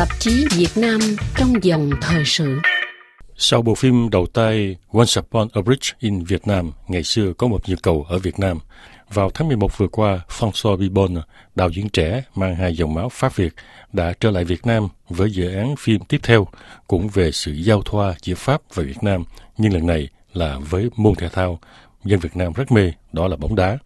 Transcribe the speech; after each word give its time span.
Tạp 0.00 0.20
chí 0.20 0.46
Việt 0.56 0.76
Nam 0.76 1.00
trong 1.36 1.52
dòng 1.62 1.90
thời 2.00 2.24
sự. 2.24 2.58
Sau 3.36 3.62
bộ 3.62 3.74
phim 3.74 4.10
đầu 4.10 4.26
tay 4.26 4.76
Once 4.92 5.20
Upon 5.20 5.48
a 5.52 5.60
Bridge 5.62 5.92
in 5.98 6.24
Vietnam, 6.24 6.72
ngày 6.88 7.02
xưa 7.02 7.32
có 7.32 7.46
một 7.46 7.68
nhịp 7.68 7.78
cầu 7.82 8.06
ở 8.08 8.18
Việt 8.18 8.38
Nam, 8.38 8.58
vào 9.12 9.30
tháng 9.30 9.48
11 9.48 9.78
vừa 9.78 9.88
qua, 9.88 10.20
François 10.38 10.76
Bibon, 10.76 11.14
đạo 11.54 11.68
diễn 11.68 11.88
trẻ 11.88 12.22
mang 12.34 12.54
hai 12.54 12.76
dòng 12.76 12.94
máu 12.94 13.08
Pháp 13.08 13.36
Việt, 13.36 13.54
đã 13.92 14.12
trở 14.20 14.30
lại 14.30 14.44
Việt 14.44 14.66
Nam 14.66 14.88
với 15.08 15.30
dự 15.30 15.54
án 15.54 15.74
phim 15.78 16.00
tiếp 16.08 16.20
theo, 16.22 16.46
cũng 16.86 17.08
về 17.08 17.32
sự 17.32 17.52
giao 17.52 17.82
thoa 17.82 18.14
giữa 18.22 18.34
Pháp 18.34 18.60
và 18.74 18.82
Việt 18.82 19.02
Nam, 19.02 19.24
nhưng 19.58 19.72
lần 19.72 19.86
này 19.86 20.08
là 20.32 20.58
với 20.70 20.90
môn 20.96 21.14
thể 21.14 21.28
thao 21.28 21.60
dân 22.04 22.20
Việt 22.20 22.36
Nam 22.36 22.52
rất 22.52 22.72
mê, 22.72 22.92
đó 23.12 23.28
là 23.28 23.36
bóng 23.36 23.54
đá. 23.54 23.78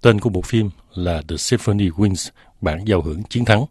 Tên 0.00 0.20
của 0.20 0.30
bộ 0.30 0.40
phim 0.42 0.70
là 0.94 1.22
The 1.28 1.36
Symphony 1.36 1.88
Wins, 1.88 2.30
bản 2.60 2.84
giao 2.84 3.00
hưởng 3.00 3.22
chiến 3.22 3.44
thắng. 3.44 3.64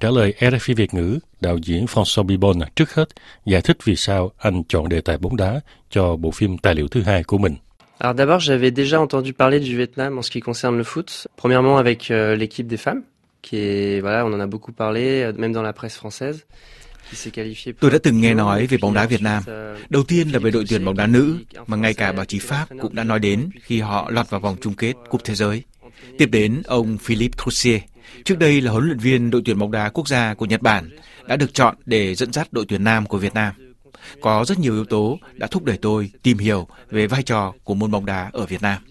Trả 0.00 0.10
lời 0.10 0.34
RFI 0.38 0.74
Việt 0.74 0.94
ngữ, 0.94 1.18
đạo 1.40 1.58
diễn 1.62 1.84
François 1.84 2.22
Bibon 2.22 2.58
trước 2.76 2.94
hết 2.94 3.08
giải 3.46 3.60
thích 3.60 3.76
vì 3.84 3.96
sao 3.96 4.30
anh 4.38 4.62
chọn 4.68 4.88
đề 4.88 5.00
tài 5.00 5.18
bóng 5.18 5.36
đá 5.36 5.60
cho 5.90 6.16
bộ 6.16 6.30
phim 6.30 6.58
tài 6.58 6.74
liệu 6.74 6.88
thứ 6.88 7.02
hai 7.02 7.24
của 7.24 7.38
mình. 7.38 7.56
Alors 7.98 8.16
d'abord, 8.16 8.50
j'avais 8.50 8.70
déjà 8.70 8.98
entendu 8.98 9.32
parler 9.38 9.62
du 9.62 9.76
Vietnam 9.76 10.18
en 10.18 10.22
ce 10.22 10.30
qui 10.30 10.40
concerne 10.40 10.78
le 10.78 10.84
foot. 10.84 11.26
Premièrement 11.36 11.76
avec 11.76 12.10
euh, 12.10 12.36
l'équipe 12.36 12.66
des 12.66 12.76
femmes, 12.76 13.02
qui 13.42 13.56
est 13.58 14.00
voilà, 14.00 14.24
on 14.24 14.32
en 14.32 14.40
a 14.40 14.46
beaucoup 14.46 14.72
parlé, 14.72 15.22
euh, 15.22 15.32
même 15.38 15.52
dans 15.52 15.62
la 15.62 15.72
presse 15.72 15.98
française. 16.02 16.36
Tôi 17.80 17.90
đã 17.90 17.98
từng 18.02 18.20
nghe 18.20 18.34
nói 18.34 18.66
về 18.66 18.78
bóng 18.80 18.94
đá 18.94 19.06
Việt 19.06 19.22
Nam. 19.22 19.42
Đầu 19.88 20.02
tiên 20.02 20.28
là 20.28 20.38
về 20.38 20.50
đội 20.50 20.64
tuyển 20.68 20.84
bóng 20.84 20.96
đá 20.96 21.06
nữ, 21.06 21.36
mà 21.66 21.76
ngay 21.76 21.94
cả 21.94 22.12
báo 22.12 22.24
chí 22.24 22.38
Pháp 22.38 22.66
cũng 22.80 22.94
đã 22.94 23.04
nói 23.04 23.18
đến 23.18 23.50
khi 23.62 23.80
họ 23.80 24.10
lọt 24.10 24.30
vào 24.30 24.40
vòng 24.40 24.56
chung 24.60 24.74
kết 24.74 24.92
Cúp 25.08 25.24
Thế 25.24 25.34
giới. 25.34 25.62
Tiếp 26.18 26.26
đến 26.26 26.62
ông 26.66 26.98
Philippe 26.98 27.36
Troussier, 27.42 27.80
trước 28.24 28.38
đây 28.38 28.60
là 28.60 28.72
huấn 28.72 28.84
luyện 28.84 28.98
viên 28.98 29.30
đội 29.30 29.42
tuyển 29.44 29.58
bóng 29.58 29.70
đá 29.70 29.88
quốc 29.88 30.08
gia 30.08 30.34
của 30.34 30.46
Nhật 30.46 30.62
Bản, 30.62 30.90
đã 31.26 31.36
được 31.36 31.54
chọn 31.54 31.76
để 31.86 32.14
dẫn 32.14 32.32
dắt 32.32 32.52
đội 32.52 32.64
tuyển 32.68 32.84
nam 32.84 33.06
của 33.06 33.18
Việt 33.18 33.34
Nam. 33.34 33.54
Có 34.20 34.44
rất 34.44 34.58
nhiều 34.58 34.74
yếu 34.74 34.84
tố 34.84 35.18
đã 35.34 35.46
thúc 35.46 35.64
đẩy 35.64 35.78
tôi 35.78 36.10
tìm 36.22 36.38
hiểu 36.38 36.68
về 36.90 37.06
vai 37.06 37.22
trò 37.22 37.52
của 37.64 37.74
môn 37.74 37.90
bóng 37.90 38.06
đá 38.06 38.30
ở 38.32 38.46
Việt 38.46 38.62
Nam. 38.62 38.82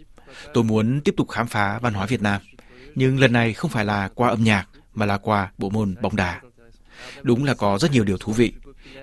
Tôi 0.53 0.64
muốn 0.64 1.02
tiếp 1.02 1.14
tục 1.17 1.30
khám 1.30 1.48
phá 1.48 1.80
văn 1.80 1.94
hóa 1.94 2.06
Việt 2.06 2.22
Nam, 2.22 2.42
nhưng 2.95 3.20
lần 3.20 3.34
này 3.34 3.53
không 3.53 3.72
phải 3.72 3.86
là 3.86 4.09
qua 4.16 4.30
âm 4.30 4.44
nhạc 4.44 4.67
mà 4.94 5.06
là 5.06 5.17
qua 5.17 5.52
bộ 5.58 5.70
môn 5.70 5.95
bóng 6.02 6.16
đá. 6.16 6.42
Đúng 7.22 7.44
là 7.44 7.54
có 7.54 7.78
rất 7.80 7.92
nhiều 7.92 8.04
điều 8.04 8.17
thú 8.17 8.33
vị. 8.33 8.54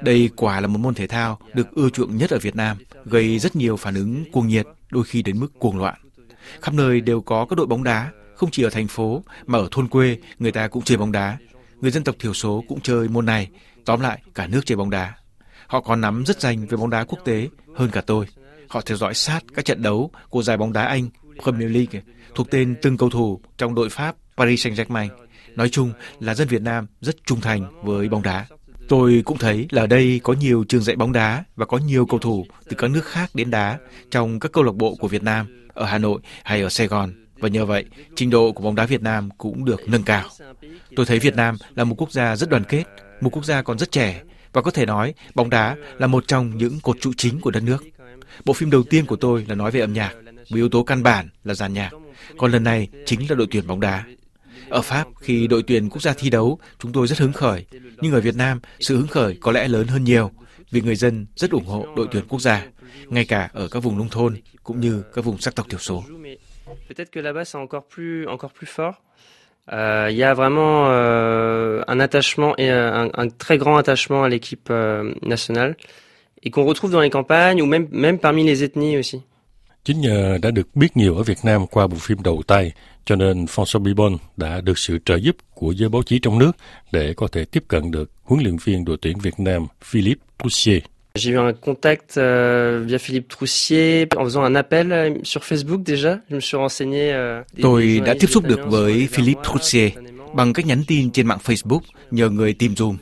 Đây 0.00 0.30
quả 0.36 0.60
là 0.60 0.66
một 0.66 0.78
môn 0.78 0.94
thể 0.94 1.06
thao 1.06 1.38
được 1.54 1.70
ưa 1.70 1.90
chuộng 1.90 2.16
nhất 2.16 2.30
ở 2.30 2.38
Việt 2.38 2.56
Nam, 2.56 2.76
gây 3.04 3.38
rất 3.38 3.56
nhiều 3.56 3.76
phản 3.76 3.94
ứng 3.94 4.24
cuồng 4.32 4.48
nhiệt, 4.48 4.66
đôi 4.90 5.04
khi 5.04 5.22
đến 5.22 5.40
mức 5.40 5.58
cuồng 5.58 5.78
loạn. 5.78 5.94
Khắp 6.60 6.74
nơi 6.74 7.00
đều 7.00 7.20
có 7.20 7.46
các 7.50 7.56
đội 7.56 7.66
bóng 7.66 7.84
đá, 7.84 8.10
không 8.36 8.50
chỉ 8.50 8.62
ở 8.62 8.70
thành 8.70 8.88
phố 8.88 9.22
mà 9.46 9.58
ở 9.58 9.68
thôn 9.70 9.88
quê 9.88 10.18
người 10.38 10.52
ta 10.52 10.68
cũng 10.68 10.82
chơi 10.82 10.98
bóng 10.98 11.12
đá. 11.12 11.38
Người 11.80 11.90
dân 11.90 12.04
tộc 12.04 12.14
thiểu 12.18 12.34
số 12.34 12.64
cũng 12.68 12.80
chơi 12.80 13.08
môn 13.08 13.26
này, 13.26 13.48
tóm 13.84 14.00
lại 14.00 14.22
cả 14.34 14.46
nước 14.46 14.66
chơi 14.66 14.76
bóng 14.76 14.90
đá. 14.90 15.14
Họ 15.66 15.80
còn 15.80 16.00
nắm 16.00 16.24
rất 16.26 16.40
danh 16.40 16.66
về 16.66 16.76
bóng 16.76 16.90
đá 16.90 17.04
quốc 17.04 17.18
tế 17.24 17.48
hơn 17.76 17.90
cả 17.90 18.00
tôi. 18.00 18.26
Họ 18.68 18.80
theo 18.80 18.96
dõi 18.96 19.14
sát 19.14 19.40
các 19.54 19.64
trận 19.64 19.82
đấu 19.82 20.10
của 20.30 20.42
giải 20.42 20.56
bóng 20.56 20.72
đá 20.72 20.82
Anh 20.82 21.08
Premier 21.42 21.70
League 21.70 22.02
thuộc 22.34 22.50
tên 22.50 22.76
từng 22.82 22.96
cầu 22.96 23.10
thủ 23.10 23.40
trong 23.58 23.74
đội 23.74 23.88
Pháp 23.90 24.16
Paris 24.36 24.66
Saint-Germain. 24.66 25.08
Nói 25.54 25.68
chung 25.68 25.92
là 26.20 26.34
dân 26.34 26.48
Việt 26.48 26.62
Nam 26.62 26.86
rất 27.00 27.16
trung 27.26 27.40
thành 27.40 27.82
với 27.84 28.08
bóng 28.08 28.22
đá. 28.22 28.46
Tôi 28.88 29.22
cũng 29.24 29.38
thấy 29.38 29.66
là 29.70 29.82
ở 29.82 29.86
đây 29.86 30.20
có 30.22 30.32
nhiều 30.32 30.64
trường 30.68 30.82
dạy 30.82 30.96
bóng 30.96 31.12
đá 31.12 31.44
và 31.56 31.66
có 31.66 31.78
nhiều 31.78 32.06
cầu 32.06 32.18
thủ 32.18 32.46
từ 32.68 32.76
các 32.78 32.90
nước 32.90 33.04
khác 33.04 33.30
đến 33.34 33.50
đá 33.50 33.78
trong 34.10 34.40
các 34.40 34.52
câu 34.52 34.64
lạc 34.64 34.74
bộ 34.74 34.94
của 34.94 35.08
Việt 35.08 35.22
Nam 35.22 35.68
ở 35.74 35.84
Hà 35.84 35.98
Nội 35.98 36.20
hay 36.44 36.62
ở 36.62 36.68
Sài 36.68 36.86
Gòn. 36.86 37.25
Và 37.38 37.48
nhờ 37.48 37.66
vậy, 37.66 37.84
trình 38.16 38.30
độ 38.30 38.52
của 38.52 38.62
bóng 38.62 38.74
đá 38.74 38.86
Việt 38.86 39.02
Nam 39.02 39.28
cũng 39.38 39.64
được 39.64 39.88
nâng 39.88 40.02
cao. 40.02 40.28
Tôi 40.96 41.06
thấy 41.06 41.18
Việt 41.18 41.36
Nam 41.36 41.56
là 41.74 41.84
một 41.84 41.94
quốc 41.98 42.12
gia 42.12 42.36
rất 42.36 42.50
đoàn 42.50 42.64
kết, 42.64 42.84
một 43.20 43.30
quốc 43.32 43.44
gia 43.44 43.62
còn 43.62 43.78
rất 43.78 43.92
trẻ 43.92 44.22
và 44.52 44.62
có 44.62 44.70
thể 44.70 44.86
nói 44.86 45.14
bóng 45.34 45.50
đá 45.50 45.76
là 45.98 46.06
một 46.06 46.28
trong 46.28 46.58
những 46.58 46.80
cột 46.80 46.96
trụ 47.00 47.12
chính 47.16 47.40
của 47.40 47.50
đất 47.50 47.62
nước. 47.62 47.84
Bộ 48.44 48.52
phim 48.52 48.70
đầu 48.70 48.82
tiên 48.82 49.06
của 49.06 49.16
tôi 49.16 49.44
là 49.48 49.54
nói 49.54 49.70
về 49.70 49.80
âm 49.80 49.92
nhạc, 49.92 50.14
với 50.50 50.60
yếu 50.60 50.68
tố 50.68 50.82
căn 50.82 51.02
bản 51.02 51.28
là 51.44 51.54
giàn 51.54 51.72
nhạc. 51.72 51.90
Còn 52.38 52.52
lần 52.52 52.64
này 52.64 52.88
chính 53.06 53.30
là 53.30 53.36
đội 53.36 53.46
tuyển 53.50 53.66
bóng 53.66 53.80
đá. 53.80 54.04
Ở 54.68 54.82
Pháp, 54.82 55.06
khi 55.20 55.46
đội 55.46 55.62
tuyển 55.62 55.90
quốc 55.90 56.02
gia 56.02 56.12
thi 56.12 56.30
đấu, 56.30 56.58
chúng 56.78 56.92
tôi 56.92 57.06
rất 57.06 57.18
hứng 57.18 57.32
khởi. 57.32 57.66
Nhưng 58.00 58.12
ở 58.12 58.20
Việt 58.20 58.36
Nam, 58.36 58.60
sự 58.80 58.96
hứng 58.96 59.06
khởi 59.06 59.36
có 59.40 59.52
lẽ 59.52 59.68
lớn 59.68 59.86
hơn 59.86 60.04
nhiều 60.04 60.30
vì 60.70 60.80
người 60.80 60.96
dân 60.96 61.26
rất 61.36 61.50
ủng 61.50 61.66
hộ 61.66 61.86
đội 61.96 62.08
tuyển 62.12 62.24
quốc 62.28 62.40
gia, 62.40 62.66
ngay 63.06 63.24
cả 63.24 63.50
ở 63.52 63.68
các 63.68 63.82
vùng 63.82 63.98
nông 63.98 64.08
thôn 64.08 64.36
cũng 64.62 64.80
như 64.80 65.02
các 65.14 65.24
vùng 65.24 65.38
sắc 65.38 65.54
tộc 65.54 65.66
thiểu 65.70 65.78
số. 65.78 66.04
Peut-être 66.88 67.10
que 67.10 67.20
là-bas 67.20 67.44
c'est 67.44 67.58
encore 67.58 67.86
plus 67.86 68.26
encore 68.28 68.52
plus 68.52 68.66
fort. 68.66 69.02
Euh, 69.72 70.08
il 70.10 70.16
y 70.16 70.22
a 70.22 70.32
vraiment 70.34 70.86
euh, 70.86 71.82
un 71.88 71.98
attachement 71.98 72.54
et 72.56 72.70
un, 72.70 73.10
un, 73.14 73.28
très 73.28 73.58
grand 73.58 73.76
attachement 73.76 74.22
à 74.22 74.28
l'équipe 74.28 74.68
euh, 74.70 75.12
nationale 75.22 75.76
et 76.44 76.50
qu'on 76.50 76.64
retrouve 76.64 76.92
dans 76.92 77.00
les 77.00 77.10
campagnes 77.10 77.60
ou 77.62 77.66
même 77.66 77.88
même 77.90 78.18
parmi 78.18 78.44
les 78.44 78.62
ethnies 78.62 78.96
aussi. 78.96 79.20
Chính 79.84 80.00
nhờ 80.00 80.38
đã 80.42 80.50
được 80.50 80.76
biết 80.76 80.96
nhiều 80.96 81.16
ở 81.16 81.22
Việt 81.22 81.38
Nam 81.44 81.66
qua 81.66 81.86
bộ 81.86 81.96
phim 82.00 82.22
đầu 82.22 82.42
tay, 82.46 82.72
cho 83.04 83.16
nên 83.16 83.44
François 83.44 83.82
Bibon 83.82 84.16
đã 84.36 84.60
được 84.60 84.78
sự 84.78 84.98
trợ 85.04 85.16
giúp 85.16 85.36
của 85.54 85.70
giới 85.70 85.88
báo 85.88 86.02
chí 86.02 86.18
trong 86.18 86.38
nước 86.38 86.52
để 86.92 87.14
có 87.16 87.28
thể 87.32 87.44
tiếp 87.44 87.64
cận 87.68 87.90
được 87.90 88.10
huấn 88.24 88.42
luyện 88.42 88.56
viên 88.64 88.84
đội 88.84 88.96
tuyển 89.02 89.18
Việt 89.18 89.40
Nam 89.40 89.66
Philippe 89.84 90.24
Troussier. 90.38 90.80
J'ai 91.16 91.32
eu 91.32 91.40
un 91.40 91.52
contact 91.52 92.18
euh, 92.18 92.84
via 92.86 92.98
Philippe 92.98 93.28
Troussier 93.28 94.06
en 94.16 94.24
faisant 94.24 94.42
un 94.42 94.54
appel 94.54 94.92
euh, 94.92 95.10
sur 95.24 95.42
Facebook 95.42 95.82
déjà. 95.82 96.18
Je 96.30 96.34
me 96.36 96.40
suis 96.40 96.56
renseigné. 96.56 97.12
Euh, 97.12 97.42
Tôi 97.62 98.00
đã 98.04 98.14
tiếp 98.20 98.26
xúc 98.26 98.44
được 98.44 98.60
với 98.66 99.08
Philippe 99.10 99.40
Troussier 99.44 99.92
bằng 100.34 100.52
cách 100.52 100.66
nhắn 100.66 100.84
tin 100.86 101.10
trên 101.10 101.26
mạng 101.26 101.38
Facebook 101.44 101.80
nhờ 102.10 102.30
người 102.30 102.52
tìm 102.52 102.76
dùm. 102.76 102.96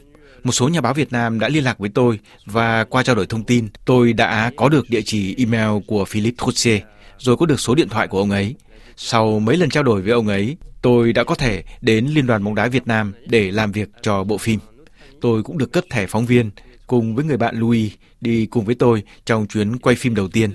Một 0.44 0.52
số 0.52 0.68
nhà 0.68 0.80
báo 0.80 0.94
Việt 0.94 1.12
Nam 1.12 1.40
đã 1.40 1.48
liên 1.48 1.64
lạc 1.64 1.78
với 1.78 1.90
tôi 1.94 2.18
và 2.46 2.84
qua 2.84 3.02
trao 3.02 3.14
đổi 3.16 3.26
thông 3.26 3.44
tin, 3.44 3.68
tôi 3.84 4.12
đã 4.12 4.50
có 4.56 4.68
được 4.68 4.90
địa 4.90 5.02
chỉ 5.04 5.34
email 5.38 5.82
của 5.86 6.04
Philippe 6.04 6.36
Troussier, 6.44 6.80
rồi 7.18 7.36
có 7.36 7.46
được 7.46 7.60
số 7.60 7.74
điện 7.74 7.88
thoại 7.88 8.08
của 8.08 8.18
ông 8.18 8.30
ấy. 8.30 8.54
Sau 8.96 9.38
mấy 9.38 9.56
lần 9.56 9.70
trao 9.70 9.82
đổi 9.82 10.02
với 10.02 10.12
ông 10.12 10.28
ấy, 10.28 10.56
tôi 10.82 11.12
đã 11.12 11.24
có 11.24 11.34
thể 11.34 11.62
đến 11.80 12.06
Liên 12.06 12.26
đoàn 12.26 12.44
bóng 12.44 12.54
đá 12.54 12.68
Việt 12.68 12.86
Nam 12.86 13.12
để 13.26 13.50
làm 13.50 13.72
việc 13.72 13.88
cho 14.02 14.24
bộ 14.24 14.38
phim. 14.38 14.60
Tôi 15.20 15.42
cũng 15.42 15.58
được 15.58 15.72
cấp 15.72 15.84
thẻ 15.90 16.06
phóng 16.06 16.26
viên 16.26 16.50
cùng 16.86 17.14
với 17.14 17.24
người 17.24 17.36
bạn 17.36 17.56
Louis 17.58 17.92
đi 18.20 18.46
cùng 18.46 18.64
với 18.64 18.74
tôi 18.74 19.02
trong 19.24 19.46
chuyến 19.46 19.78
quay 19.78 19.96
phim 19.96 20.14
đầu 20.14 20.28
tiên, 20.28 20.50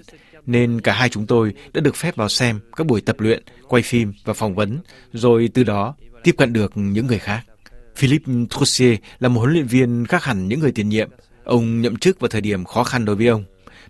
nên 0.46 0.82
cả 0.82 0.94
hai 0.94 1.10
chúng 1.10 1.28
tôi 1.28 1.54
đã 1.74 1.82
được 1.82 1.96
phép 1.96 2.16
vào 2.16 2.30
xem 2.30 2.60
các 2.76 2.88
buổi 2.88 3.02
tập 3.02 3.20
luyện, 3.20 3.44
quay 3.68 3.84
phim 3.84 4.14
và 4.26 4.34
phỏng 4.34 4.56
vấn, 4.56 4.80
rồi 5.14 5.50
từ 5.54 5.64
đó 5.64 5.96
tiếp 6.24 6.36
cận 6.38 6.54
được 6.54 6.72
những 6.76 7.08
người 7.08 7.20
khác. 7.20 7.42
Philippe 7.96 8.34
Troussier 8.50 8.96
là 9.20 9.30
một 9.30 9.40
huấn 9.40 9.54
luyện 9.54 9.66
viên 9.66 10.06
khác 10.06 10.24
hẳn 10.24 10.48
những 10.48 10.60
người 10.60 10.72
tiền 10.72 10.90
nhiệm. 10.90 11.10
Ông 11.44 11.82
nhậm 11.82 11.98
chức 11.98 12.20
vào 12.20 12.30
thời 12.30 12.42
điểm 12.42 12.66
khó 12.66 12.84
khăn 12.84 13.06
đối 13.06 13.16
với 13.16 13.28
ông, 13.28 13.44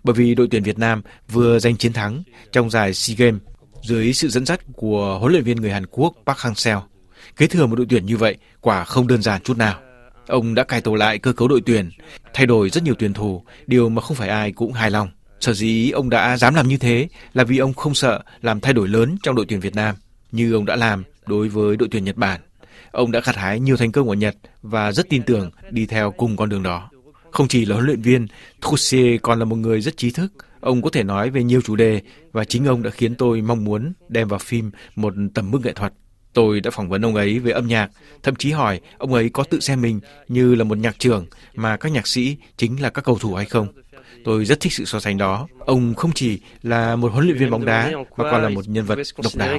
bởi 0.04 0.14
vì 0.14 0.34
đội 0.34 0.48
tuyển 0.50 0.62
Việt 0.62 0.78
Nam 0.78 1.02
vừa 1.28 1.58
giành 1.58 1.76
chiến 1.76 1.92
thắng 1.92 2.22
trong 2.52 2.70
giải 2.70 2.94
SEA 2.94 3.16
Games 3.18 3.40
dưới 3.82 4.12
sự 4.12 4.28
dẫn 4.28 4.46
dắt 4.46 4.60
của 4.76 5.18
huấn 5.20 5.32
luyện 5.32 5.44
viên 5.44 5.56
người 5.56 5.70
Hàn 5.70 5.86
Quốc 5.86 6.14
Park 6.26 6.38
Hang-seo. 6.38 6.80
Kế 7.36 7.46
thừa 7.46 7.66
một 7.66 7.76
đội 7.76 7.86
tuyển 7.90 8.06
như 8.06 8.16
vậy 8.16 8.36
quả 8.60 8.84
không 8.84 9.06
đơn 9.06 9.22
giản 9.22 9.42
chút 9.42 9.56
nào. 9.56 9.80
Ông 10.26 10.54
đã 10.54 10.64
cải 10.64 10.80
tổ 10.80 10.94
lại 10.94 11.18
cơ 11.18 11.32
cấu 11.32 11.48
đội 11.48 11.60
tuyển, 11.66 11.90
thay 12.34 12.46
đổi 12.46 12.70
rất 12.70 12.82
nhiều 12.84 12.94
tuyển 12.98 13.12
thủ, 13.12 13.44
điều 13.66 13.88
mà 13.88 14.02
không 14.02 14.16
phải 14.16 14.28
ai 14.28 14.52
cũng 14.52 14.72
hài 14.72 14.90
lòng. 14.90 15.08
Sở 15.40 15.52
dĩ 15.52 15.90
ông 15.90 16.10
đã 16.10 16.36
dám 16.36 16.54
làm 16.54 16.68
như 16.68 16.76
thế 16.76 17.08
là 17.34 17.44
vì 17.44 17.58
ông 17.58 17.74
không 17.74 17.94
sợ 17.94 18.22
làm 18.42 18.60
thay 18.60 18.72
đổi 18.72 18.88
lớn 18.88 19.16
trong 19.22 19.34
đội 19.34 19.46
tuyển 19.48 19.60
Việt 19.60 19.74
Nam, 19.74 19.96
như 20.32 20.52
ông 20.52 20.66
đã 20.66 20.76
làm 20.76 21.04
đối 21.26 21.48
với 21.48 21.76
đội 21.76 21.88
tuyển 21.92 22.04
Nhật 22.04 22.16
Bản. 22.16 22.40
Ông 22.90 23.12
đã 23.12 23.20
gặt 23.24 23.36
hái 23.36 23.60
nhiều 23.60 23.76
thành 23.76 23.92
công 23.92 24.08
ở 24.08 24.14
Nhật 24.14 24.36
và 24.62 24.92
rất 24.92 25.08
tin 25.08 25.22
tưởng 25.22 25.50
đi 25.70 25.86
theo 25.86 26.10
cùng 26.10 26.36
con 26.36 26.48
đường 26.48 26.62
đó. 26.62 26.90
Không 27.30 27.48
chỉ 27.48 27.64
là 27.64 27.74
huấn 27.74 27.86
luyện 27.86 28.02
viên, 28.02 28.26
Troussier 28.62 29.20
còn 29.22 29.38
là 29.38 29.44
một 29.44 29.56
người 29.56 29.80
rất 29.80 29.96
trí 29.96 30.10
thức. 30.10 30.32
Ông 30.60 30.82
có 30.82 30.90
thể 30.90 31.02
nói 31.02 31.30
về 31.30 31.44
nhiều 31.44 31.60
chủ 31.60 31.76
đề 31.76 32.00
và 32.32 32.44
chính 32.44 32.64
ông 32.64 32.82
đã 32.82 32.90
khiến 32.90 33.14
tôi 33.14 33.40
mong 33.40 33.64
muốn 33.64 33.92
đem 34.08 34.28
vào 34.28 34.38
phim 34.38 34.70
một 34.96 35.14
tầm 35.34 35.50
mức 35.50 35.58
nghệ 35.64 35.72
thuật. 35.72 35.92
Tôi 36.32 36.60
đã 36.60 36.70
phỏng 36.70 36.88
vấn 36.88 37.04
ông 37.04 37.14
ấy 37.14 37.38
về 37.38 37.52
âm 37.52 37.66
nhạc, 37.66 37.90
thậm 38.22 38.36
chí 38.36 38.50
hỏi 38.50 38.80
ông 38.98 39.14
ấy 39.14 39.28
có 39.28 39.44
tự 39.44 39.60
xem 39.60 39.80
mình 39.80 40.00
như 40.28 40.54
là 40.54 40.64
một 40.64 40.78
nhạc 40.78 40.98
trưởng 40.98 41.26
mà 41.54 41.76
các 41.76 41.92
nhạc 41.92 42.06
sĩ 42.06 42.36
chính 42.56 42.82
là 42.82 42.90
các 42.90 43.04
cầu 43.04 43.18
thủ 43.18 43.34
hay 43.34 43.46
không. 43.46 43.68
Tôi 44.24 44.44
rất 44.44 44.60
thích 44.60 44.72
sự 44.72 44.84
so 44.84 45.00
sánh 45.00 45.18
đó. 45.18 45.48
Ông 45.58 45.94
không 45.94 46.12
chỉ 46.14 46.38
là 46.62 46.96
một 46.96 47.12
huấn 47.12 47.24
luyện 47.24 47.36
viên 47.36 47.50
bóng 47.50 47.64
đá 47.64 47.92
mà 48.16 48.30
còn 48.30 48.42
là 48.42 48.48
một 48.48 48.68
nhân 48.68 48.84
vật 48.84 48.98
độc 49.22 49.32
đáo. 49.36 49.58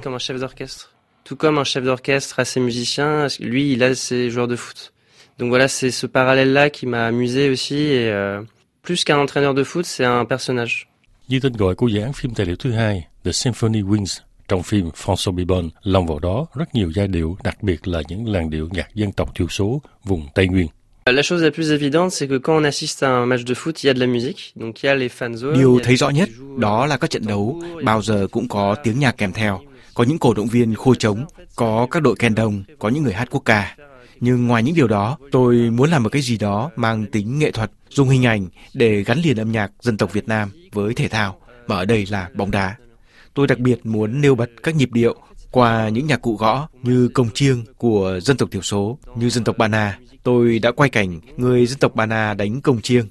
Tout 1.29 1.37
comme 1.37 1.57
un 1.57 1.63
chef 1.63 1.83
d'orchestre 1.83 2.39
a 2.39 2.45
ses 2.45 2.59
musiciens, 2.59 3.27
lui, 3.39 3.73
il 3.73 3.83
a 3.83 3.93
ses 3.93 4.29
joueurs 4.29 4.47
de 4.47 4.55
foot. 4.55 4.91
Donc 5.37 5.51
voilà, 5.51 5.67
c'est 5.67 5.91
ce 5.91 6.07
parallèle-là 6.07 6.69
qui 6.69 6.87
m'a 6.87 7.05
amusé 7.07 7.49
aussi. 7.49 7.75
Et 7.75 8.11
euh, 8.11 8.41
plus 8.83 9.03
qu'un 9.03 9.19
entraîneur 9.19 9.53
de 9.53 9.63
foot, 9.63 9.85
c'est 9.85 10.05
un 10.05 10.25
personnage. 10.25 10.87
Như 11.27 11.39
tên 11.39 11.53
gọi 11.53 11.75
của 11.75 11.87
dự 11.87 12.01
án 12.01 12.13
phim 12.13 12.33
tài 12.33 12.45
liệu 12.45 12.55
thứ 12.55 12.71
hai, 12.71 13.07
The 13.23 13.31
Symphony 13.31 13.81
Wings, 13.81 14.19
trong 14.51 14.63
phim 14.63 14.89
François 14.89 15.31
Bibon 15.31 15.69
lồng 15.83 16.07
vào 16.07 16.19
đó 16.19 16.45
rất 16.55 16.75
nhiều 16.75 16.91
giai 16.95 17.07
điệu, 17.07 17.37
đặc 17.43 17.63
biệt 17.63 17.87
là 17.87 18.01
những 18.07 18.27
làn 18.27 18.49
điệu 18.49 18.69
nhạc 18.71 18.95
dân 18.95 19.11
tộc 19.11 19.31
thiểu 19.35 19.47
số 19.47 19.81
vùng 20.03 20.27
Tây 20.35 20.47
Nguyên. 20.47 20.67
La 21.05 21.21
chose 21.21 21.43
la 21.45 21.51
plus 21.55 21.71
évidente, 21.71 22.09
c'est 22.09 22.29
que 22.29 22.39
quand 22.39 22.55
on 22.57 22.63
assiste 22.63 23.07
à 23.07 23.09
un 23.09 23.25
match 23.25 23.45
de 23.47 23.53
foot, 23.53 23.73
il 23.83 23.87
y 23.87 23.89
a 23.89 23.93
de 23.93 23.99
la 23.99 24.07
musique. 24.07 24.53
Donc 24.55 24.73
il 24.83 24.85
y 24.85 24.89
a 24.89 24.95
les 24.95 25.11
fan 25.19 25.33
zones. 25.33 25.55
Điều 25.55 25.79
thấy 25.83 25.95
rõ 25.95 26.09
nhất 26.09 26.29
đó 26.57 26.85
là 26.85 26.97
các 26.97 27.09
trận 27.09 27.27
đấu 27.27 27.61
bao 27.83 28.01
giờ 28.01 28.27
cũng 28.31 28.47
có 28.47 28.75
tiếng 28.83 28.99
nhạc 28.99 29.17
kèm 29.17 29.33
theo. 29.33 29.59
Có 29.93 30.03
những 30.03 30.17
cổ 30.17 30.33
động 30.33 30.47
viên 30.47 30.75
khô 30.75 30.95
trống, 30.95 31.25
có 31.55 31.87
các 31.91 32.03
đội 32.03 32.15
kèn 32.19 32.35
đồng, 32.35 32.63
có 32.79 32.89
những 32.89 33.03
người 33.03 33.13
hát 33.13 33.27
quốc 33.31 33.41
ca. 33.45 33.75
Nhưng 34.19 34.47
ngoài 34.47 34.63
những 34.63 34.75
điều 34.75 34.87
đó, 34.87 35.17
tôi 35.31 35.55
muốn 35.55 35.89
làm 35.91 36.03
một 36.03 36.09
cái 36.09 36.21
gì 36.21 36.37
đó 36.37 36.71
mang 36.75 37.05
tính 37.05 37.39
nghệ 37.39 37.51
thuật, 37.51 37.71
dùng 37.89 38.09
hình 38.09 38.25
ảnh 38.25 38.47
để 38.73 39.03
gắn 39.03 39.21
liền 39.23 39.37
âm 39.37 39.51
nhạc 39.51 39.71
dân 39.81 39.97
tộc 39.97 40.13
Việt 40.13 40.27
Nam 40.27 40.49
với 40.71 40.93
thể 40.93 41.07
thao, 41.07 41.37
mà 41.67 41.75
ở 41.75 41.85
đây 41.85 42.05
là 42.09 42.29
bóng 42.35 42.51
đá. 42.51 42.75
Tôi 43.33 43.47
đặc 43.47 43.59
biệt 43.59 43.85
muốn 43.85 44.21
nêu 44.21 44.35
bật 44.35 44.49
các 44.63 44.75
nhịp 44.75 44.89
điệu 44.91 45.15
qua 45.51 45.89
những 45.89 46.07
nhạc 46.07 46.21
cụ 46.21 46.35
gõ 46.35 46.67
như 46.83 47.07
cồng 47.07 47.29
chiêng 47.33 47.65
của 47.77 48.19
dân 48.21 48.37
tộc 48.37 48.51
thiểu 48.51 48.61
số 48.61 48.97
như 49.15 49.29
dân 49.29 49.43
tộc 49.43 49.57
Ba 49.57 49.67
Na. 49.67 49.99
Tôi 50.23 50.59
đã 50.59 50.71
quay 50.71 50.89
cảnh 50.89 51.19
người 51.37 51.65
dân 51.65 51.79
tộc 51.79 51.95
Ba 51.95 52.05
Na 52.05 52.33
đánh 52.33 52.61
cồng 52.61 52.81
chiêng. 52.81 53.07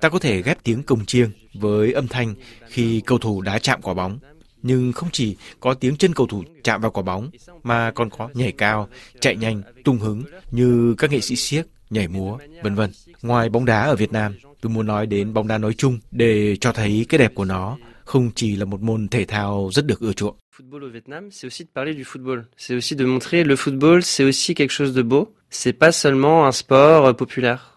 Ta 0.00 0.08
có 0.08 0.18
thể 0.18 0.42
ghép 0.42 0.58
tiếng 0.62 0.82
cồng 0.82 1.06
chiêng 1.06 1.30
với 1.54 1.92
âm 1.92 2.08
thanh 2.08 2.34
khi 2.68 3.00
cầu 3.06 3.18
thủ 3.18 3.40
đá 3.40 3.58
chạm 3.58 3.82
quả 3.82 3.94
bóng. 3.94 4.18
Nhưng 4.62 4.92
không 4.92 5.08
chỉ 5.12 5.36
có 5.60 5.74
tiếng 5.74 5.96
chân 5.96 6.14
cầu 6.14 6.26
thủ 6.26 6.44
chạm 6.64 6.80
vào 6.80 6.90
quả 6.90 7.02
bóng, 7.02 7.30
mà 7.62 7.90
còn 7.90 8.10
có 8.10 8.28
nhảy 8.34 8.52
cao, 8.52 8.88
chạy 9.20 9.36
nhanh, 9.36 9.62
tung 9.84 9.98
hứng 9.98 10.22
như 10.50 10.94
các 10.98 11.10
nghệ 11.10 11.20
sĩ 11.20 11.36
siếc, 11.36 11.66
nhảy 11.90 12.08
múa, 12.08 12.38
vân 12.62 12.74
vân. 12.74 12.90
Ngoài 13.22 13.48
bóng 13.48 13.64
đá 13.64 13.82
ở 13.82 13.96
Việt 13.96 14.12
Nam, 14.12 14.34
tôi 14.60 14.72
muốn 14.72 14.86
nói 14.86 15.06
đến 15.06 15.34
bóng 15.34 15.48
đá 15.48 15.58
nói 15.58 15.74
chung 15.78 15.98
để 16.10 16.56
cho 16.56 16.72
thấy 16.72 17.06
cái 17.08 17.18
đẹp 17.18 17.34
của 17.34 17.44
nó 17.44 17.76
không 18.06 18.30
chỉ 18.34 18.56
là 18.56 18.64
một 18.64 18.82
môn 18.82 19.08
thể 19.08 19.24
thao 19.24 19.70
rất 19.72 19.86
được 19.86 20.00
ưa 20.00 20.12
chuộng. 20.12 20.36
Football 20.58 20.82
au 20.82 20.90
Vietnam, 20.92 21.30
c'est 21.30 21.46
aussi 21.48 21.64
de 21.64 21.70
parler 21.74 21.92
du 21.92 22.04
football. 22.04 22.44
C'est 22.56 22.76
aussi 22.76 22.96
de 22.96 23.04
montrer 23.04 23.44
le 23.44 23.56
football, 23.56 24.02
c'est 24.02 24.24
aussi 24.24 24.54
quelque 24.54 24.72
chose 24.72 24.94
de 24.94 25.02
beau. 25.02 25.34
C'est 25.50 25.72
pas 25.72 25.92
seulement 25.92 26.46
un 26.46 26.52
sport 26.52 27.06
euh, 27.06 27.12
populaire. 27.12 27.75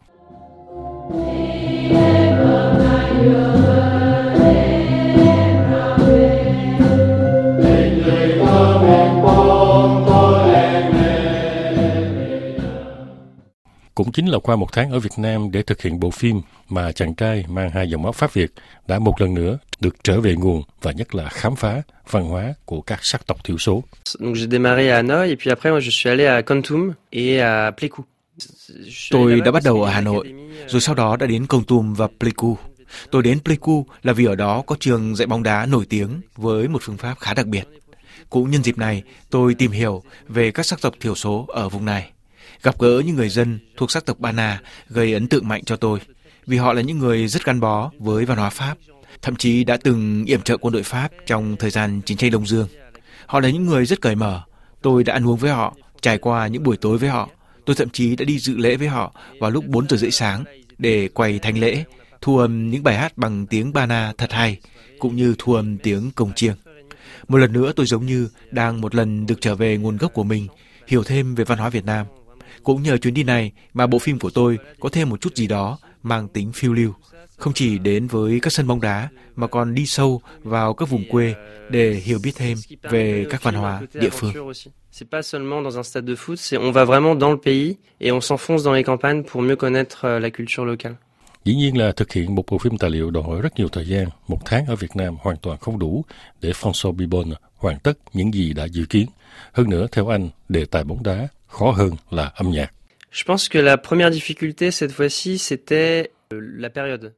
Cũng 13.99 14.11
chính 14.11 14.27
là 14.27 14.39
qua 14.39 14.55
một 14.55 14.73
tháng 14.73 14.91
ở 14.91 14.99
Việt 14.99 15.17
Nam 15.17 15.51
để 15.51 15.63
thực 15.63 15.81
hiện 15.81 15.99
bộ 15.99 16.11
phim 16.11 16.41
mà 16.69 16.91
chàng 16.91 17.15
trai 17.15 17.45
mang 17.49 17.69
hai 17.69 17.89
dòng 17.89 18.01
máu 18.01 18.11
Pháp 18.11 18.33
Việt 18.33 18.51
đã 18.87 18.99
một 18.99 19.21
lần 19.21 19.33
nữa 19.33 19.57
được 19.79 19.95
trở 20.03 20.21
về 20.21 20.35
nguồn 20.35 20.63
và 20.81 20.91
nhất 20.91 21.15
là 21.15 21.29
khám 21.29 21.55
phá 21.55 21.81
văn 22.11 22.25
hóa 22.25 22.53
của 22.65 22.81
các 22.81 22.99
sắc 23.01 23.27
tộc 23.27 23.43
thiểu 23.43 23.57
số. 23.57 23.83
Donc 24.19 24.35
j'ai 24.35 24.49
démarré 24.51 24.89
à 24.89 24.95
Hanoï 24.95 25.29
et 25.29 25.35
puis 25.35 25.55
après 25.55 25.71
moi 25.71 25.79
je 25.79 25.91
suis 25.91 26.11
allé 26.11 26.25
à 26.25 26.41
Kon 26.41 26.61
Tum 26.69 26.91
et 27.09 27.39
à 27.39 27.71
Pleiku. 27.71 28.03
Tôi 29.11 29.41
đã 29.45 29.51
bắt 29.51 29.63
đầu 29.63 29.83
ở 29.83 29.91
Hà 29.91 30.01
Nội, 30.01 30.33
rồi 30.67 30.81
sau 30.81 30.95
đó 30.95 31.17
đã 31.17 31.27
đến 31.27 31.45
Kon 31.45 31.63
Tum 31.63 31.93
và 31.93 32.07
Pleiku. 32.19 32.57
Tôi 33.11 33.23
đến 33.23 33.39
Pleiku 33.45 33.85
là 34.03 34.13
vì 34.13 34.25
ở 34.25 34.35
đó 34.35 34.63
có 34.67 34.75
trường 34.79 35.15
dạy 35.15 35.27
bóng 35.27 35.43
đá 35.43 35.65
nổi 35.65 35.85
tiếng 35.89 36.21
với 36.35 36.67
một 36.67 36.79
phương 36.81 36.97
pháp 36.97 37.19
khá 37.19 37.33
đặc 37.33 37.47
biệt. 37.47 37.67
Cũng 38.29 38.51
nhân 38.51 38.63
dịp 38.63 38.77
này, 38.77 39.03
tôi 39.29 39.53
tìm 39.53 39.71
hiểu 39.71 40.03
về 40.27 40.51
các 40.51 40.65
sắc 40.65 40.81
tộc 40.81 40.93
thiểu 40.99 41.15
số 41.15 41.45
ở 41.49 41.69
vùng 41.69 41.85
này. 41.85 42.11
Gặp 42.63 42.79
gỡ 42.79 43.01
những 43.05 43.15
người 43.15 43.29
dân 43.29 43.59
thuộc 43.77 43.91
sắc 43.91 44.05
tộc 44.05 44.19
Bana 44.19 44.61
gây 44.89 45.13
ấn 45.13 45.27
tượng 45.27 45.47
mạnh 45.47 45.63
cho 45.63 45.75
tôi, 45.75 45.99
vì 46.45 46.57
họ 46.57 46.73
là 46.73 46.81
những 46.81 46.99
người 46.99 47.27
rất 47.27 47.45
gắn 47.45 47.59
bó 47.59 47.91
với 47.99 48.25
văn 48.25 48.37
hóa 48.37 48.49
Pháp, 48.49 48.77
thậm 49.21 49.35
chí 49.35 49.63
đã 49.63 49.77
từng 49.83 50.25
yểm 50.25 50.41
trợ 50.41 50.57
quân 50.57 50.73
đội 50.73 50.83
Pháp 50.83 51.11
trong 51.25 51.55
thời 51.59 51.69
gian 51.69 52.01
chiến 52.01 52.17
tranh 52.17 52.31
Đông 52.31 52.47
Dương. 52.47 52.67
Họ 53.25 53.39
là 53.39 53.49
những 53.49 53.65
người 53.65 53.85
rất 53.85 54.01
cởi 54.01 54.15
mở. 54.15 54.41
Tôi 54.81 55.03
đã 55.03 55.13
ăn 55.13 55.27
uống 55.27 55.37
với 55.37 55.51
họ, 55.51 55.75
trải 56.01 56.17
qua 56.17 56.47
những 56.47 56.63
buổi 56.63 56.77
tối 56.77 56.97
với 56.97 57.09
họ. 57.09 57.29
Tôi 57.65 57.75
thậm 57.75 57.89
chí 57.89 58.15
đã 58.15 58.25
đi 58.25 58.39
dự 58.39 58.57
lễ 58.57 58.75
với 58.75 58.87
họ 58.87 59.15
vào 59.39 59.51
lúc 59.51 59.65
4 59.65 59.89
giờ 59.89 59.97
rưỡi 59.97 60.11
sáng 60.11 60.43
để 60.77 61.07
quay 61.07 61.39
thanh 61.39 61.57
lễ, 61.57 61.83
thu 62.21 62.37
âm 62.37 62.69
những 62.69 62.83
bài 62.83 62.97
hát 62.97 63.17
bằng 63.17 63.47
tiếng 63.47 63.73
Bana 63.73 64.13
thật 64.17 64.31
hay, 64.31 64.57
cũng 64.99 65.15
như 65.15 65.35
thu 65.37 65.53
âm 65.53 65.77
tiếng 65.77 66.11
cồng 66.11 66.33
chiêng. 66.35 66.55
Một 67.27 67.37
lần 67.37 67.53
nữa 67.53 67.71
tôi 67.75 67.85
giống 67.85 68.05
như 68.05 68.29
đang 68.51 68.81
một 68.81 68.95
lần 68.95 69.25
được 69.25 69.41
trở 69.41 69.55
về 69.55 69.77
nguồn 69.77 69.97
gốc 69.97 70.13
của 70.13 70.23
mình, 70.23 70.47
hiểu 70.87 71.03
thêm 71.03 71.35
về 71.35 71.43
văn 71.43 71.57
hóa 71.57 71.69
Việt 71.69 71.85
Nam. 71.85 72.05
Cũng 72.63 72.83
nhờ 72.83 72.97
chuyến 72.97 73.13
đi 73.13 73.23
này 73.23 73.51
mà 73.73 73.87
bộ 73.87 73.99
phim 73.99 74.19
của 74.19 74.29
tôi 74.29 74.57
có 74.79 74.89
thêm 74.89 75.09
một 75.09 75.21
chút 75.21 75.35
gì 75.35 75.47
đó 75.47 75.77
mang 76.03 76.27
tính 76.27 76.51
phiêu 76.53 76.73
lưu, 76.73 76.93
không 77.37 77.53
chỉ 77.53 77.77
đến 77.77 78.07
với 78.07 78.39
các 78.39 78.53
sân 78.53 78.67
bóng 78.67 78.81
đá 78.81 79.09
mà 79.35 79.47
còn 79.47 79.75
đi 79.75 79.85
sâu 79.85 80.21
vào 80.43 80.73
các 80.73 80.89
vùng 80.89 81.03
quê 81.09 81.33
để 81.69 81.93
hiểu 81.93 82.19
biết 82.23 82.31
thêm 82.35 82.57
về 82.81 83.25
các 83.29 83.43
văn 83.43 83.55
hóa 83.55 83.81
địa 83.93 84.09
phương. 84.09 84.33
C'est 84.91 85.09
pas 85.11 85.25
seulement 85.25 85.63
dans 85.63 85.75
un 85.75 85.83
stade 85.83 86.07
de 86.07 86.15
foot, 86.15 86.35
c'est 86.35 86.57
on 86.57 86.71
va 86.71 86.85
vraiment 86.85 87.19
dans 87.19 87.31
le 87.31 87.37
pays 87.37 87.75
et 87.99 88.11
on 88.11 88.19
s'enfonce 88.19 88.63
dans 88.63 88.73
les 88.73 88.83
campagnes 88.83 89.23
pour 89.31 89.41
mieux 89.41 89.55
connaître 89.55 90.05
euh, 90.05 90.19
la 90.19 90.29
culture 90.29 90.65
locale. 90.65 90.95
Dĩ 91.45 91.55
nhiên 91.55 91.77
là 91.77 91.91
thực 91.91 92.13
hiện 92.13 92.35
một 92.35 92.43
bộ 92.51 92.57
phim 92.57 92.77
tài 92.77 92.89
liệu 92.89 93.11
đòi 93.11 93.23
hỏi 93.23 93.41
rất 93.41 93.59
nhiều 93.59 93.69
thời 93.69 93.87
gian. 93.87 94.07
Một 94.27 94.39
tháng 94.45 94.65
ở 94.65 94.75
Việt 94.75 94.95
Nam 94.95 95.15
hoàn 95.19 95.37
toàn 95.37 95.57
không 95.57 95.79
đủ 95.79 96.05
để 96.41 96.51
François 96.51 96.91
Bibon 96.91 97.29
hoàn 97.55 97.79
tất 97.79 97.93
những 98.13 98.33
gì 98.33 98.53
đã 98.53 98.65
dự 98.65 98.85
kiến. 98.89 99.05
Hơn 99.53 99.69
nữa, 99.69 99.87
theo 99.91 100.07
anh, 100.07 100.29
đề 100.49 100.65
tài 100.65 100.83
bóng 100.83 101.03
đá 101.03 101.27
khó 101.49 101.71
hơn 101.71 101.91
là 102.09 102.31
âm 102.35 102.51
nhạc. 102.51 102.71
Je 103.11 103.23
pense 103.27 103.49
que 103.53 103.61
la 103.61 103.75
première 103.75 104.11
difficulté 104.11 104.71
cette 104.71 104.91
fois-ci, 104.91 105.37
c'était 105.37 106.07
euh, 106.33 106.41
la 106.57 106.69
période. 106.69 107.11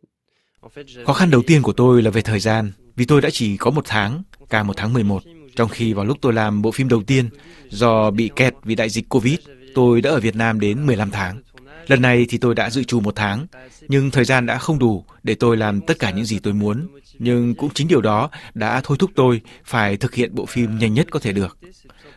Khó 1.06 1.14
khăn 1.14 1.32
đầu 1.32 1.42
tiên 1.48 1.62
của 1.62 1.74
tôi 1.74 2.02
là 2.02 2.12
về 2.12 2.22
thời 2.22 2.40
gian, 2.40 2.72
vì 2.96 3.06
tôi 3.06 3.22
đã 3.22 3.30
chỉ 3.30 3.58
có 3.58 3.72
một 3.72 3.86
tháng, 3.88 4.24
cả 4.50 4.64
một 4.64 4.74
tháng 4.78 4.94
11. 4.94 5.24
Trong 5.56 5.70
khi 5.70 5.94
vào 5.94 6.06
lúc 6.06 6.18
tôi 6.22 6.34
làm 6.34 6.62
bộ 6.62 6.72
phim 6.72 6.90
đầu 6.90 7.04
tiên, 7.04 7.30
do 7.70 8.12
bị 8.12 8.30
kẹt 8.36 8.54
vì 8.64 8.76
đại 8.76 8.90
dịch 8.90 9.10
Covid, 9.10 9.40
tôi 9.76 10.02
đã 10.02 10.10
ở 10.10 10.20
Việt 10.20 10.36
Nam 10.36 10.60
đến 10.60 10.86
15 10.86 11.12
tháng. 11.12 11.42
Lần 11.88 12.02
này 12.02 12.26
thì 12.30 12.38
tôi 12.38 12.56
đã 12.56 12.70
dự 12.70 12.84
trù 12.84 13.00
một 13.00 13.16
tháng, 13.16 13.48
nhưng 13.88 14.12
thời 14.12 14.26
gian 14.26 14.46
đã 14.46 14.58
không 14.58 14.80
đủ 14.80 15.06
để 15.24 15.36
tôi 15.36 15.58
làm 15.58 15.82
tất 15.82 16.00
cả 16.00 16.12
những 16.12 16.26
gì 16.26 16.40
tôi 16.40 16.54
muốn. 16.54 16.88
Nhưng 17.20 17.56
cũng 17.56 17.74
chính 17.74 17.88
điều 17.88 18.02
đó 18.02 18.30
đã 18.54 18.82
thôi 18.84 18.98
thúc 19.00 19.12
tôi 19.16 19.42
phải 19.64 19.98
thực 19.98 20.16
hiện 20.16 20.36
bộ 20.36 20.46
phim 20.46 20.80
nhanh 20.80 20.94
nhất 20.94 21.08
có 21.10 21.20
thể 21.20 21.32
được. 21.32 21.58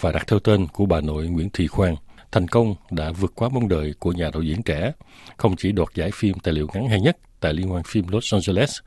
và 0.02 0.12
đặt 0.12 0.28
theo 0.28 0.40
tên 0.40 0.68
của 0.68 0.86
bà 0.86 1.02
nội 1.02 1.28
Nguyễn 1.28 1.50
Thị 1.54 1.68
Khoan. 1.68 1.96
Thành 2.32 2.48
công 2.48 2.76
đã 2.92 3.12
vượt 3.12 3.32
quá 3.36 3.50
mong 3.50 3.68
đợi 3.68 3.94
của 4.00 4.12
nhà 4.12 4.30
đạo 4.34 4.42
diễn 4.42 4.64
trẻ, 4.64 4.92
không 5.38 5.56
chỉ 5.56 5.72
đoạt 5.72 5.90
giải 5.96 6.12
phim 6.14 6.40
tài 6.40 6.54
liệu 6.54 6.68
ngắn 6.74 6.90
hay 6.90 7.02
nhất 7.02 7.18
tại 7.40 7.54
Liên 7.54 7.68
hoan 7.68 7.84
phim 7.84 8.08
Los 8.08 8.34
Angeles, 8.34 8.78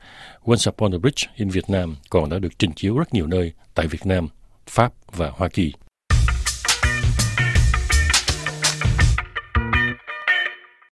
Once 0.45 0.69
Upon 0.69 0.91
a 0.91 0.97
Bridge 0.97 1.27
in 1.35 1.49
Vietnam 1.49 1.95
còn 2.09 2.29
đã 2.29 2.39
được 2.39 2.59
trình 2.59 2.71
chiếu 2.75 2.97
rất 2.97 3.13
nhiều 3.13 3.27
nơi 3.27 3.53
tại 3.75 3.87
Việt 3.87 4.05
Nam, 4.05 4.27
Pháp 4.67 4.93
và 5.11 5.29
Hoa 5.29 5.49
Kỳ. 5.49 5.73